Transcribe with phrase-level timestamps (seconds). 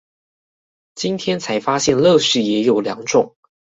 [0.95, 3.35] 今天才發現樂事也有兩種